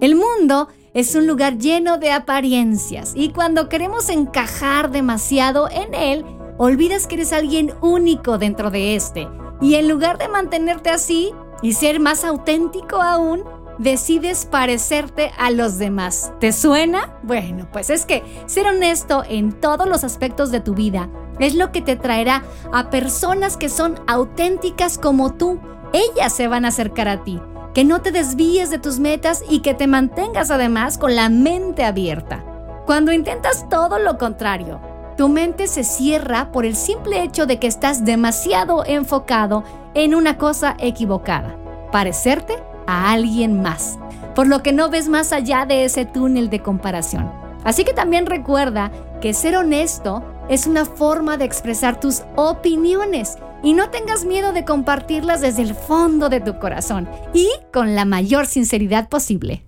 El 0.00 0.14
mundo 0.14 0.68
es 0.92 1.14
un 1.14 1.26
lugar 1.26 1.58
lleno 1.58 1.98
de 1.98 2.10
apariencias 2.10 3.12
y 3.14 3.30
cuando 3.30 3.68
queremos 3.68 4.08
encajar 4.08 4.90
demasiado 4.90 5.70
en 5.70 5.94
él, 5.94 6.24
olvidas 6.58 7.06
que 7.06 7.16
eres 7.16 7.32
alguien 7.32 7.72
único 7.80 8.38
dentro 8.38 8.70
de 8.70 8.96
este. 8.96 9.28
Y 9.60 9.74
en 9.74 9.88
lugar 9.88 10.18
de 10.18 10.28
mantenerte 10.28 10.90
así 10.90 11.32
y 11.62 11.72
ser 11.72 12.00
más 12.00 12.24
auténtico 12.24 13.00
aún, 13.00 13.42
decides 13.78 14.46
parecerte 14.46 15.32
a 15.38 15.50
los 15.50 15.78
demás. 15.78 16.32
¿Te 16.40 16.52
suena? 16.52 17.14
Bueno, 17.22 17.68
pues 17.72 17.90
es 17.90 18.06
que 18.06 18.22
ser 18.46 18.66
honesto 18.66 19.22
en 19.28 19.52
todos 19.52 19.88
los 19.88 20.04
aspectos 20.04 20.50
de 20.50 20.60
tu 20.60 20.74
vida 20.74 21.08
es 21.38 21.54
lo 21.54 21.72
que 21.72 21.82
te 21.82 21.96
traerá 21.96 22.42
a 22.72 22.90
personas 22.90 23.56
que 23.56 23.68
son 23.68 24.00
auténticas 24.06 24.98
como 24.98 25.34
tú. 25.34 25.60
Ellas 25.92 26.32
se 26.32 26.48
van 26.48 26.64
a 26.64 26.68
acercar 26.68 27.08
a 27.08 27.24
ti. 27.24 27.40
Que 27.74 27.84
no 27.84 28.00
te 28.00 28.10
desvíes 28.10 28.70
de 28.70 28.78
tus 28.78 28.98
metas 28.98 29.44
y 29.48 29.60
que 29.60 29.74
te 29.74 29.86
mantengas 29.86 30.50
además 30.50 30.96
con 30.96 31.14
la 31.14 31.28
mente 31.28 31.84
abierta. 31.84 32.42
Cuando 32.86 33.12
intentas 33.12 33.68
todo 33.68 33.98
lo 33.98 34.16
contrario, 34.16 34.80
tu 35.18 35.28
mente 35.28 35.66
se 35.66 35.84
cierra 35.84 36.52
por 36.52 36.64
el 36.64 36.74
simple 36.76 37.22
hecho 37.22 37.46
de 37.46 37.58
que 37.58 37.66
estás 37.66 38.04
demasiado 38.04 38.84
enfocado 38.86 39.64
en 39.94 40.14
una 40.14 40.38
cosa 40.38 40.76
equivocada. 40.78 41.56
Parecerte 41.92 42.54
a 42.86 43.12
alguien 43.12 43.62
más, 43.62 43.98
por 44.34 44.46
lo 44.46 44.62
que 44.62 44.72
no 44.72 44.88
ves 44.88 45.08
más 45.08 45.32
allá 45.32 45.66
de 45.66 45.84
ese 45.84 46.04
túnel 46.04 46.50
de 46.50 46.60
comparación. 46.60 47.30
Así 47.64 47.84
que 47.84 47.92
también 47.92 48.26
recuerda 48.26 48.92
que 49.20 49.34
ser 49.34 49.56
honesto 49.56 50.22
es 50.48 50.66
una 50.66 50.84
forma 50.84 51.36
de 51.36 51.44
expresar 51.44 51.98
tus 51.98 52.22
opiniones 52.36 53.36
y 53.62 53.72
no 53.72 53.90
tengas 53.90 54.24
miedo 54.24 54.52
de 54.52 54.64
compartirlas 54.64 55.40
desde 55.40 55.62
el 55.62 55.74
fondo 55.74 56.28
de 56.28 56.40
tu 56.40 56.58
corazón 56.58 57.08
y 57.34 57.48
con 57.72 57.94
la 57.94 58.04
mayor 58.04 58.46
sinceridad 58.46 59.08
posible. 59.08 59.64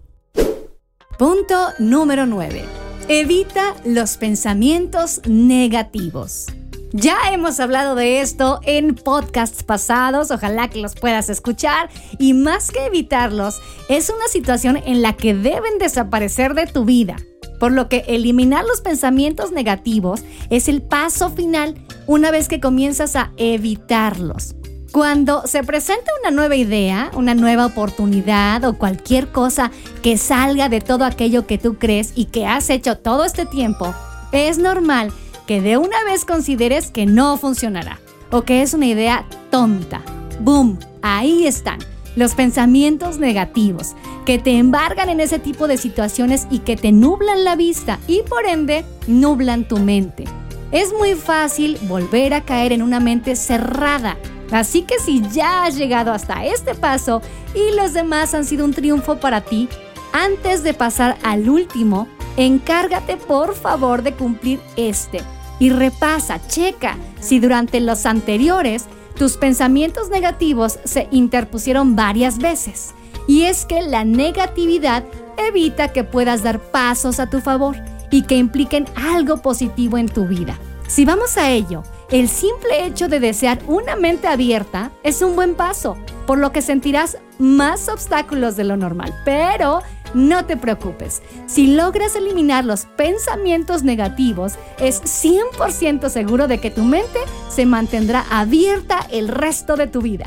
Punto 1.18 1.56
número 1.80 2.26
9. 2.26 2.64
Evita 3.08 3.74
los 3.84 4.16
pensamientos 4.18 5.20
negativos. 5.26 6.46
Ya 6.92 7.18
hemos 7.32 7.60
hablado 7.60 7.94
de 7.94 8.22
esto 8.22 8.60
en 8.62 8.94
podcasts 8.94 9.62
pasados, 9.62 10.30
ojalá 10.30 10.68
que 10.68 10.80
los 10.80 10.94
puedas 10.94 11.28
escuchar 11.28 11.90
y 12.18 12.32
más 12.32 12.70
que 12.70 12.86
evitarlos, 12.86 13.60
es 13.90 14.08
una 14.08 14.26
situación 14.28 14.78
en 14.78 15.02
la 15.02 15.12
que 15.12 15.34
deben 15.34 15.78
desaparecer 15.78 16.54
de 16.54 16.66
tu 16.66 16.86
vida, 16.86 17.16
por 17.60 17.72
lo 17.72 17.90
que 17.90 18.04
eliminar 18.08 18.64
los 18.64 18.80
pensamientos 18.80 19.52
negativos 19.52 20.22
es 20.48 20.66
el 20.66 20.80
paso 20.80 21.28
final 21.28 21.74
una 22.06 22.30
vez 22.30 22.48
que 22.48 22.58
comienzas 22.58 23.16
a 23.16 23.32
evitarlos. 23.36 24.54
Cuando 24.90 25.46
se 25.46 25.62
presenta 25.64 26.10
una 26.22 26.30
nueva 26.30 26.56
idea, 26.56 27.10
una 27.14 27.34
nueva 27.34 27.66
oportunidad 27.66 28.64
o 28.64 28.78
cualquier 28.78 29.30
cosa 29.30 29.70
que 30.00 30.16
salga 30.16 30.70
de 30.70 30.80
todo 30.80 31.04
aquello 31.04 31.46
que 31.46 31.58
tú 31.58 31.76
crees 31.76 32.12
y 32.14 32.24
que 32.26 32.46
has 32.46 32.70
hecho 32.70 32.96
todo 32.96 33.26
este 33.26 33.44
tiempo, 33.44 33.94
es 34.32 34.56
normal 34.56 35.12
que 35.48 35.62
de 35.62 35.78
una 35.78 36.04
vez 36.04 36.26
consideres 36.26 36.90
que 36.90 37.06
no 37.06 37.38
funcionará 37.38 37.98
o 38.30 38.42
que 38.42 38.60
es 38.60 38.74
una 38.74 38.84
idea 38.84 39.24
tonta. 39.50 40.02
¡Boom! 40.40 40.78
Ahí 41.00 41.46
están 41.46 41.78
los 42.16 42.34
pensamientos 42.34 43.18
negativos 43.18 43.94
que 44.26 44.38
te 44.38 44.58
embargan 44.58 45.08
en 45.08 45.20
ese 45.20 45.38
tipo 45.38 45.66
de 45.66 45.78
situaciones 45.78 46.46
y 46.50 46.58
que 46.58 46.76
te 46.76 46.92
nublan 46.92 47.44
la 47.44 47.56
vista 47.56 47.98
y 48.06 48.20
por 48.28 48.44
ende 48.44 48.84
nublan 49.06 49.66
tu 49.66 49.78
mente. 49.78 50.24
Es 50.70 50.92
muy 50.92 51.14
fácil 51.14 51.78
volver 51.84 52.34
a 52.34 52.44
caer 52.44 52.72
en 52.72 52.82
una 52.82 53.00
mente 53.00 53.34
cerrada. 53.34 54.18
Así 54.52 54.82
que 54.82 54.98
si 54.98 55.22
ya 55.30 55.64
has 55.64 55.76
llegado 55.76 56.12
hasta 56.12 56.44
este 56.44 56.74
paso 56.74 57.22
y 57.54 57.74
los 57.74 57.94
demás 57.94 58.34
han 58.34 58.44
sido 58.44 58.66
un 58.66 58.74
triunfo 58.74 59.18
para 59.18 59.40
ti, 59.40 59.66
antes 60.12 60.62
de 60.62 60.74
pasar 60.74 61.16
al 61.22 61.48
último, 61.48 62.06
encárgate 62.36 63.16
por 63.16 63.54
favor 63.54 64.02
de 64.02 64.12
cumplir 64.12 64.60
este 64.76 65.22
y 65.58 65.70
repasa, 65.70 66.40
checa 66.46 66.96
si 67.20 67.40
durante 67.40 67.80
los 67.80 68.06
anteriores 68.06 68.86
tus 69.16 69.36
pensamientos 69.36 70.10
negativos 70.10 70.78
se 70.84 71.08
interpusieron 71.10 71.96
varias 71.96 72.38
veces. 72.38 72.94
Y 73.26 73.42
es 73.42 73.66
que 73.66 73.82
la 73.82 74.04
negatividad 74.04 75.04
evita 75.36 75.92
que 75.92 76.04
puedas 76.04 76.42
dar 76.42 76.60
pasos 76.60 77.20
a 77.20 77.28
tu 77.28 77.40
favor 77.40 77.76
y 78.10 78.22
que 78.22 78.36
impliquen 78.36 78.86
algo 78.96 79.42
positivo 79.42 79.98
en 79.98 80.08
tu 80.08 80.26
vida. 80.26 80.58
Si 80.86 81.04
vamos 81.04 81.36
a 81.36 81.50
ello, 81.50 81.82
el 82.10 82.28
simple 82.28 82.86
hecho 82.86 83.08
de 83.08 83.20
desear 83.20 83.58
una 83.66 83.96
mente 83.96 84.26
abierta 84.26 84.90
es 85.02 85.20
un 85.20 85.36
buen 85.36 85.54
paso, 85.54 85.98
por 86.26 86.38
lo 86.38 86.52
que 86.52 86.62
sentirás 86.62 87.18
más 87.38 87.90
obstáculos 87.90 88.56
de 88.56 88.64
lo 88.64 88.78
normal, 88.78 89.14
pero 89.24 89.82
no 90.14 90.44
te 90.46 90.56
preocupes, 90.56 91.22
si 91.46 91.68
logras 91.68 92.16
eliminar 92.16 92.64
los 92.64 92.86
pensamientos 92.96 93.82
negativos, 93.82 94.54
es 94.78 95.02
100% 95.02 96.08
seguro 96.08 96.48
de 96.48 96.58
que 96.58 96.70
tu 96.70 96.82
mente 96.82 97.18
se 97.48 97.66
mantendrá 97.66 98.24
abierta 98.30 99.06
el 99.10 99.28
resto 99.28 99.76
de 99.76 99.86
tu 99.86 100.00
vida. 100.00 100.26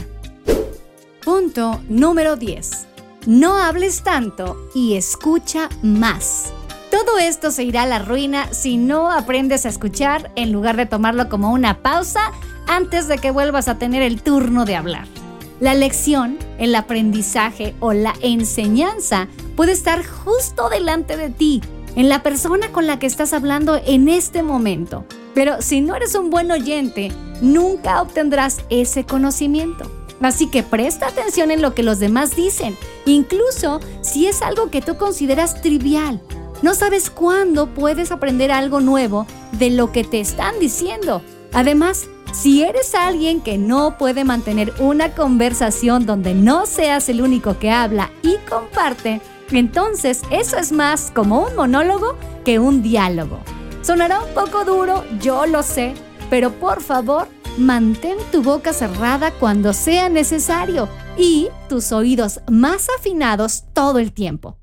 Punto 1.23 1.81
número 1.88 2.35
10. 2.35 2.88
No 3.27 3.57
hables 3.57 4.03
tanto 4.03 4.69
y 4.73 4.95
escucha 4.95 5.69
más. 5.83 6.51
Todo 6.89 7.19
esto 7.19 7.51
se 7.51 7.63
irá 7.63 7.83
a 7.83 7.88
la 7.88 8.00
ruina 8.00 8.51
si 8.51 8.77
no 8.77 9.11
aprendes 9.11 9.65
a 9.65 9.69
escuchar 9.69 10.31
en 10.35 10.51
lugar 10.51 10.75
de 10.75 10.88
tomarlo 10.88 11.29
como 11.29 11.53
una 11.53 11.81
pausa 11.81 12.31
antes 12.67 13.07
de 13.07 13.17
que 13.17 13.31
vuelvas 13.31 13.67
a 13.67 13.77
tener 13.77 14.01
el 14.01 14.21
turno 14.21 14.65
de 14.65 14.75
hablar. 14.75 15.07
La 15.62 15.75
lección, 15.75 16.39
el 16.58 16.74
aprendizaje 16.74 17.75
o 17.80 17.94
la 17.94 18.15
enseñanza 18.22 19.27
puede 19.56 19.74
estar 19.74 20.03
justo 20.03 20.70
delante 20.70 21.18
de 21.18 21.30
ti, 21.30 21.62
en 21.96 22.10
la 22.10 22.24
persona 22.24 22.72
con 22.72 22.88
la 22.88 22.98
que 22.98 23.06
estás 23.06 23.32
hablando 23.32 23.80
en 23.86 24.10
este 24.10 24.41
momento. 24.41 25.06
Pero 25.36 25.62
si 25.62 25.82
no 25.82 25.96
eres 25.96 26.15
un 26.15 26.32
buen 26.32 26.50
oyente, 26.50 27.12
nunca 27.41 28.01
obtendrás 28.01 28.62
ese 28.72 29.06
conocimiento. 29.06 29.86
Así 30.20 30.50
que 30.50 30.63
presta 30.63 31.06
atención 31.06 31.51
en 31.51 31.62
lo 31.62 31.75
que 31.75 31.84
los 31.84 32.00
demás 32.00 32.36
dicen, 32.36 32.75
incluso 33.06 33.82
si 34.01 34.25
es 34.25 34.41
algo 34.41 34.72
que 34.72 34.82
tú 34.82 34.98
consideras 34.98 35.62
trivial. 35.62 36.24
No 36.63 36.74
sabes 36.74 37.12
cuándo 37.12 37.68
puedes 37.68 38.12
aprender 38.12 38.51
algo 38.51 38.80
nuevo 38.80 39.27
de 39.51 39.70
lo 39.70 39.91
que 39.91 40.03
te 40.03 40.22
están 40.22 40.58
diciendo. 40.60 41.22
Además, 41.53 42.08
Si 42.33 42.63
eres 42.63 42.95
alguien 42.95 43.41
que 43.41 43.57
no 43.57 43.97
puede 43.97 44.23
mantener 44.23 44.73
una 44.79 45.13
conversación 45.13 46.05
donde 46.05 46.33
no 46.33 46.65
seas 46.65 47.09
el 47.09 47.21
único 47.21 47.59
que 47.59 47.71
habla 47.71 48.09
y 48.23 48.38
comparte, 48.50 49.21
entonces 49.51 50.21
eso 50.31 50.57
es 50.57 50.71
más 50.71 51.11
como 51.11 51.45
un 51.45 51.55
monólogo 51.55 52.15
que 52.45 52.57
un 52.57 52.81
diálogo. 52.81 53.39
Sonará 53.81 54.21
un 54.21 54.33
poco 54.33 54.63
duro, 54.63 55.03
yo 55.19 55.45
lo 55.45 55.61
sé, 55.61 55.93
pero 56.29 56.51
por 56.51 56.81
favor, 56.81 57.27
mantén 57.57 58.17
tu 58.31 58.41
boca 58.41 58.71
cerrada 58.71 59.31
cuando 59.31 59.73
sea 59.73 60.07
necesario 60.07 60.88
y 61.17 61.50
tus 61.67 61.91
oídos 61.91 62.39
más 62.50 62.88
afinados 62.97 63.65
todo 63.73 64.00
el 64.00 64.13
tiempo. 64.13 64.61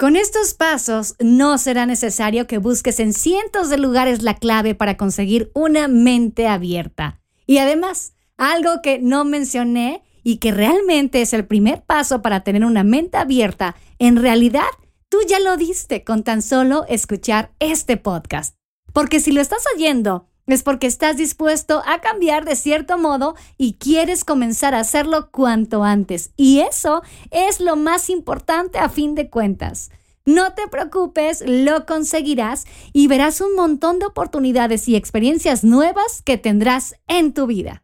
Con 0.00 0.16
estos 0.16 0.54
pasos 0.54 1.14
no 1.18 1.58
será 1.58 1.84
necesario 1.84 2.46
que 2.46 2.56
busques 2.56 3.00
en 3.00 3.12
cientos 3.12 3.68
de 3.68 3.76
lugares 3.76 4.22
la 4.22 4.32
clave 4.32 4.74
para 4.74 4.96
conseguir 4.96 5.50
una 5.52 5.88
mente 5.88 6.48
abierta. 6.48 7.20
Y 7.46 7.58
además, 7.58 8.14
algo 8.38 8.80
que 8.82 8.98
no 8.98 9.26
mencioné 9.26 10.02
y 10.22 10.38
que 10.38 10.52
realmente 10.52 11.20
es 11.20 11.34
el 11.34 11.44
primer 11.44 11.82
paso 11.82 12.22
para 12.22 12.44
tener 12.44 12.64
una 12.64 12.82
mente 12.82 13.18
abierta, 13.18 13.76
en 13.98 14.16
realidad 14.16 14.70
tú 15.10 15.18
ya 15.28 15.38
lo 15.38 15.58
diste 15.58 16.02
con 16.02 16.24
tan 16.24 16.40
solo 16.40 16.86
escuchar 16.88 17.52
este 17.58 17.98
podcast. 17.98 18.56
Porque 18.94 19.20
si 19.20 19.32
lo 19.32 19.42
estás 19.42 19.64
oyendo, 19.76 20.29
es 20.54 20.62
porque 20.62 20.86
estás 20.86 21.16
dispuesto 21.16 21.82
a 21.86 22.00
cambiar 22.00 22.44
de 22.44 22.56
cierto 22.56 22.98
modo 22.98 23.34
y 23.56 23.74
quieres 23.74 24.24
comenzar 24.24 24.74
a 24.74 24.80
hacerlo 24.80 25.30
cuanto 25.30 25.84
antes. 25.84 26.32
Y 26.36 26.60
eso 26.60 27.02
es 27.30 27.60
lo 27.60 27.76
más 27.76 28.10
importante 28.10 28.78
a 28.78 28.88
fin 28.88 29.14
de 29.14 29.30
cuentas. 29.30 29.90
No 30.26 30.52
te 30.54 30.68
preocupes, 30.68 31.42
lo 31.46 31.86
conseguirás 31.86 32.64
y 32.92 33.08
verás 33.08 33.40
un 33.40 33.54
montón 33.56 33.98
de 33.98 34.06
oportunidades 34.06 34.86
y 34.88 34.94
experiencias 34.94 35.64
nuevas 35.64 36.22
que 36.22 36.36
tendrás 36.36 36.94
en 37.08 37.32
tu 37.32 37.46
vida. 37.46 37.82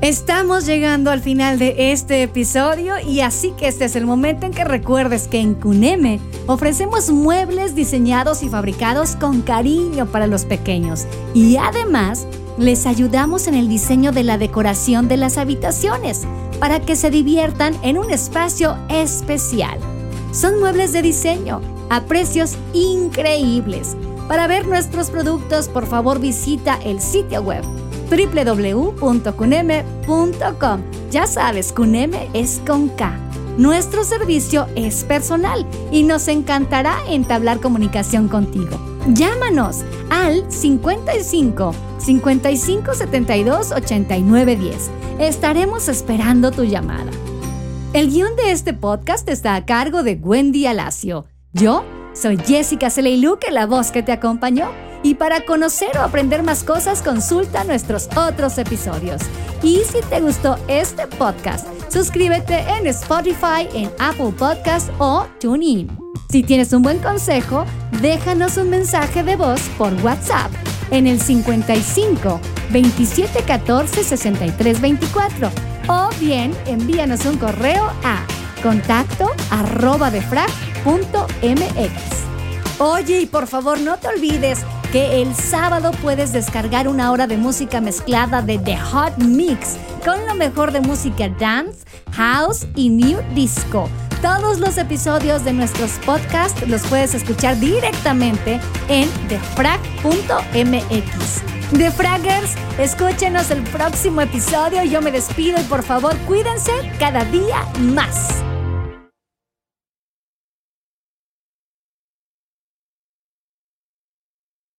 Estamos 0.00 0.64
llegando 0.64 1.10
al 1.10 1.20
final 1.20 1.58
de 1.58 1.90
este 1.90 2.22
episodio 2.22 3.00
y 3.00 3.20
así 3.20 3.50
que 3.58 3.66
este 3.66 3.84
es 3.84 3.96
el 3.96 4.06
momento 4.06 4.46
en 4.46 4.52
que 4.52 4.62
recuerdes 4.62 5.26
que 5.26 5.40
en 5.40 5.54
Cuneme 5.54 6.20
ofrecemos 6.46 7.10
muebles 7.10 7.74
diseñados 7.74 8.44
y 8.44 8.48
fabricados 8.48 9.16
con 9.16 9.42
cariño 9.42 10.06
para 10.06 10.28
los 10.28 10.44
pequeños 10.44 11.04
y 11.34 11.56
además 11.56 12.28
les 12.58 12.86
ayudamos 12.86 13.48
en 13.48 13.54
el 13.54 13.68
diseño 13.68 14.12
de 14.12 14.22
la 14.22 14.38
decoración 14.38 15.08
de 15.08 15.16
las 15.16 15.36
habitaciones 15.36 16.22
para 16.60 16.78
que 16.78 16.94
se 16.94 17.10
diviertan 17.10 17.74
en 17.82 17.98
un 17.98 18.12
espacio 18.12 18.78
especial. 18.88 19.80
Son 20.30 20.60
muebles 20.60 20.92
de 20.92 21.02
diseño 21.02 21.60
a 21.90 22.02
precios 22.02 22.56
increíbles. 22.72 23.96
Para 24.28 24.46
ver 24.46 24.64
nuestros 24.68 25.10
productos, 25.10 25.68
por 25.68 25.86
favor 25.86 26.20
visita 26.20 26.78
el 26.84 27.00
sitio 27.00 27.42
web 27.42 27.64
www.cuneme.com. 28.10 30.80
Ya 31.10 31.26
sabes, 31.26 31.72
Cuneme 31.72 32.28
es 32.32 32.60
con 32.66 32.88
K. 32.88 33.12
Nuestro 33.58 34.04
servicio 34.04 34.66
es 34.76 35.04
personal 35.04 35.66
y 35.90 36.04
nos 36.04 36.28
encantará 36.28 36.96
entablar 37.08 37.60
comunicación 37.60 38.28
contigo. 38.28 38.78
Llámanos 39.08 39.84
al 40.10 40.50
55 40.50 41.74
55 41.98 42.94
72 42.94 43.72
89 43.72 44.56
10. 44.56 44.90
Estaremos 45.18 45.88
esperando 45.88 46.52
tu 46.52 46.64
llamada. 46.64 47.10
El 47.94 48.10
guion 48.10 48.36
de 48.36 48.52
este 48.52 48.74
podcast 48.74 49.28
está 49.28 49.56
a 49.56 49.64
cargo 49.64 50.02
de 50.02 50.14
Wendy 50.14 50.66
Alacio. 50.66 51.24
Yo 51.52 51.84
soy 52.12 52.36
Jessica 52.36 52.90
Celeiluque, 52.90 53.50
la 53.50 53.66
voz 53.66 53.90
que 53.90 54.02
te 54.02 54.12
acompañó. 54.12 54.87
Y 55.02 55.14
para 55.14 55.44
conocer 55.44 55.96
o 55.96 56.02
aprender 56.02 56.42
más 56.42 56.64
cosas, 56.64 57.02
consulta 57.02 57.64
nuestros 57.64 58.08
otros 58.16 58.58
episodios. 58.58 59.22
Y 59.62 59.82
si 59.84 60.00
te 60.08 60.20
gustó 60.20 60.56
este 60.68 61.06
podcast, 61.06 61.66
suscríbete 61.90 62.58
en 62.76 62.86
Spotify, 62.88 63.68
en 63.74 63.90
Apple 63.98 64.32
Podcast 64.36 64.90
o 64.98 65.26
TuneIn. 65.40 65.88
Si 66.30 66.42
tienes 66.42 66.72
un 66.72 66.82
buen 66.82 66.98
consejo, 66.98 67.64
déjanos 68.02 68.56
un 68.56 68.70
mensaje 68.70 69.22
de 69.22 69.36
voz 69.36 69.60
por 69.78 69.92
WhatsApp 70.04 70.50
en 70.90 71.06
el 71.06 71.20
55 71.20 72.40
27 72.70 73.42
14 73.42 74.04
63 74.04 74.80
24 74.80 75.50
o 75.88 76.08
bien 76.20 76.54
envíanos 76.66 77.24
un 77.24 77.38
correo 77.38 77.90
a 78.04 78.26
contacto 78.62 79.30
arroba 79.50 80.10
Oye, 82.80 83.20
y 83.20 83.26
por 83.26 83.46
favor 83.46 83.80
no 83.80 83.96
te 83.98 84.08
olvides 84.08 84.64
que 84.92 85.22
el 85.22 85.34
sábado 85.34 85.90
puedes 86.02 86.32
descargar 86.32 86.88
una 86.88 87.12
hora 87.12 87.26
de 87.26 87.36
música 87.36 87.80
mezclada 87.80 88.42
de 88.42 88.58
The 88.58 88.76
Hot 88.76 89.18
Mix 89.18 89.76
con 90.04 90.26
lo 90.26 90.34
mejor 90.34 90.72
de 90.72 90.80
música 90.80 91.28
dance, 91.28 91.84
house 92.12 92.66
y 92.74 92.88
new 92.90 93.20
disco. 93.34 93.88
Todos 94.22 94.58
los 94.58 94.78
episodios 94.78 95.44
de 95.44 95.52
nuestros 95.52 95.92
podcasts 96.04 96.66
los 96.66 96.82
puedes 96.86 97.14
escuchar 97.14 97.58
directamente 97.60 98.60
en 98.88 99.08
thefrag.mx. 99.28 99.78
The 101.76 101.90
Fraggers, 101.90 102.54
escúchenos 102.78 103.50
el 103.50 103.62
próximo 103.64 104.22
episodio. 104.22 104.82
Yo 104.84 105.02
me 105.02 105.12
despido 105.12 105.60
y 105.60 105.64
por 105.64 105.82
favor 105.82 106.16
cuídense 106.26 106.72
cada 106.98 107.24
día 107.26 107.66
más. 107.78 108.42